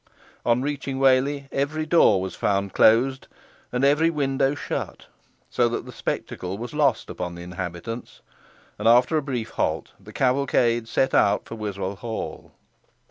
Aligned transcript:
On 0.43 0.63
reaching 0.63 0.97
Whalley, 0.99 1.47
every 1.51 1.85
door 1.85 2.19
was 2.21 2.33
found 2.33 2.73
closed, 2.73 3.27
and 3.71 3.85
every 3.85 4.09
window 4.09 4.55
shut; 4.55 5.05
so 5.51 5.69
that 5.69 5.85
the 5.85 5.91
spectacle 5.91 6.57
was 6.57 6.73
lost 6.73 7.07
upon 7.11 7.35
the 7.35 7.43
inhabitants; 7.43 8.21
and 8.79 8.87
after 8.87 9.15
a 9.15 9.21
brief 9.21 9.51
halt, 9.51 9.91
the 9.99 10.11
cavalcade 10.11 10.89
get 10.95 11.13
out 11.13 11.45
for 11.45 11.53
Wiswall 11.53 11.97
Hall. 11.97 12.51